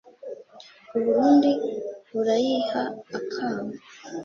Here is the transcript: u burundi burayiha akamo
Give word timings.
u 0.95 0.99
burundi 1.03 1.51
burayiha 2.13 2.81
akamo 3.17 3.73